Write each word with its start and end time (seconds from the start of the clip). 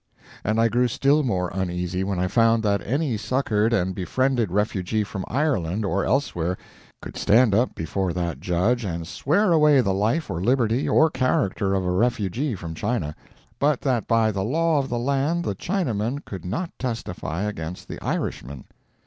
And 0.43 0.59
I 0.59 0.67
grew 0.67 0.87
still 0.87 1.21
more 1.21 1.51
uneasy, 1.53 2.03
when 2.03 2.17
I 2.17 2.27
found 2.27 2.63
that 2.63 2.81
any 2.81 3.17
succored 3.17 3.71
and 3.71 3.93
befriended 3.93 4.51
refugee 4.51 5.03
from 5.03 5.23
Ireland 5.27 5.85
or 5.85 6.03
elsewhere 6.05 6.57
could 7.03 7.15
stand 7.15 7.53
up 7.53 7.75
before 7.75 8.11
that 8.13 8.39
judge 8.39 8.83
and 8.83 9.05
swear 9.07 9.51
away 9.51 9.79
the 9.79 9.93
life 9.93 10.31
or 10.31 10.41
liberty 10.41 10.89
or 10.89 11.11
character 11.11 11.75
of 11.75 11.85
a 11.85 11.91
refugee 11.91 12.55
from 12.55 12.73
China; 12.73 13.15
but 13.59 13.81
that 13.81 14.07
by 14.07 14.31
the 14.31 14.43
law 14.43 14.79
of 14.79 14.89
the 14.89 14.97
land 14.97 15.43
the 15.45 15.53
Chinaman 15.53 16.25
could 16.25 16.45
not 16.45 16.71
testify 16.79 17.43
against 17.43 17.87
the 17.87 18.01
Irishman. 18.03 18.65